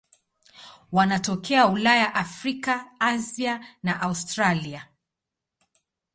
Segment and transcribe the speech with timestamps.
[0.91, 4.87] Wanatokea Ulaya, Afrika, Asia na Australia.